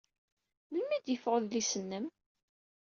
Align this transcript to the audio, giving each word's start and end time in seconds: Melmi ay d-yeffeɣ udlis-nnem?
Melmi 0.69 0.93
ay 0.95 1.01
d-yeffeɣ 1.05 1.33
udlis-nnem? 1.37 2.05